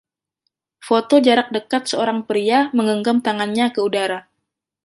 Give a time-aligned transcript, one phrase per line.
[0.87, 4.19] Foto jarak dekat seorang pria menggenggam tangannya ke udara.